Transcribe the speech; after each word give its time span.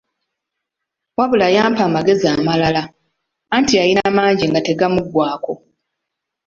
Wabula 1.17 1.47
yampa 1.55 1.81
amagezi 1.85 2.25
amalala, 2.35 2.83
anti 3.55 3.73
yalina 3.79 4.05
mangi 4.17 4.45
nga 4.49 4.59
tegamuggwaako. 4.67 5.53